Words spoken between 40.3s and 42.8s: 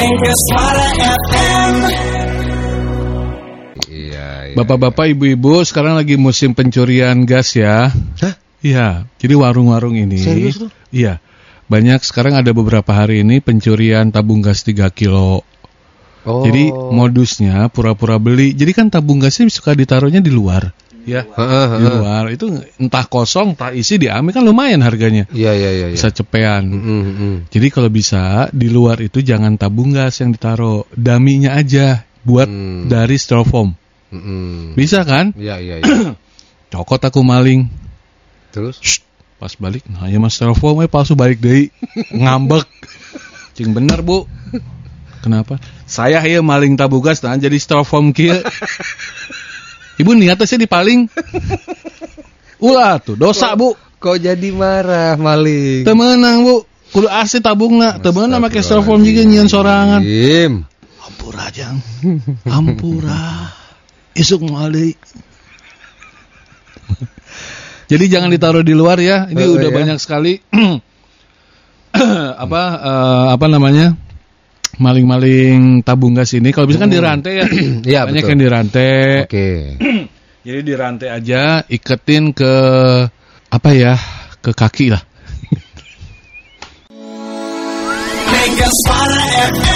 styrofoam eh palsu balik deh, ngambek.